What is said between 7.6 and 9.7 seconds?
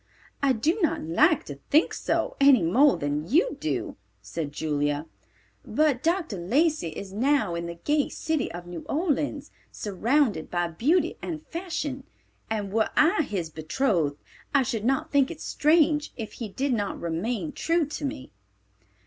the gay city of New Orleans,